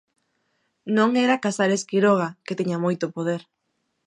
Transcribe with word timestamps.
Non 0.97 1.09
era 1.25 1.41
Casares 1.45 1.83
Quiroga, 1.89 2.29
que 2.45 2.57
tiña 2.59 2.77
moito 2.85 3.05
poder. 3.15 3.41